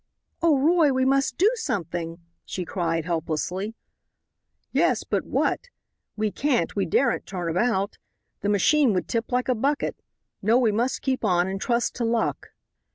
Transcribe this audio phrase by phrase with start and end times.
[0.41, 3.75] "Oh, Roy, we must do something!" she cried, helplessly.
[4.71, 5.67] "Yes, but what?
[6.17, 7.99] We can't, we daren't turn about.
[8.39, 9.95] The machine would tip like a bucket.
[10.41, 12.47] No, we must keep on and trust to luck."